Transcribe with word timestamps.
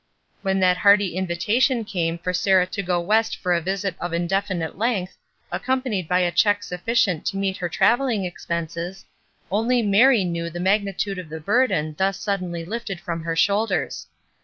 When 0.41 0.59
that 0.61 0.77
hearty 0.77 1.15
invitation 1.15 1.85
came 1.85 2.17
for 2.17 2.33
Sarah 2.33 2.65
to 2.65 2.81
go 2.81 2.99
West 2.99 3.37
for 3.37 3.53
a 3.53 3.61
visit 3.61 3.93
of 3.99 4.13
indefinite 4.13 4.75
length, 4.75 5.15
accompanied 5.51 6.07
by 6.07 6.21
a 6.21 6.31
check 6.31 6.63
sufficient 6.63 7.23
to 7.27 7.37
meet 7.37 7.57
her 7.57 7.69
travelling 7.69 8.25
expenses, 8.25 9.05
only 9.51 9.83
Mary 9.83 10.23
knew 10.23 10.49
the 10.49 10.59
magnitude 10.59 11.19
of 11.19 11.29
the 11.29 11.39
burden 11.39 11.93
thus 11.99 12.17
suddenly 12.19 12.65
lifted 12.65 12.99
from 12.99 13.21
her 13.25 13.35
shoulders. 13.35 14.07